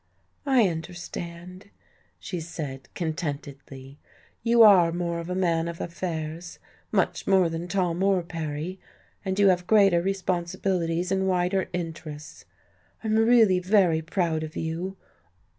[0.47, 1.69] "I understand,"
[2.17, 3.99] she said contentedly.
[4.41, 6.57] "You are more of a man of affairs
[6.91, 8.79] much more than Tom or Perry,
[9.23, 12.45] and you have greater responsibilities and wider interests.
[13.03, 14.97] I'm really very proud of you.